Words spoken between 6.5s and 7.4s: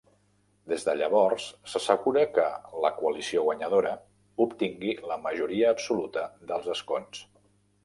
dels escons.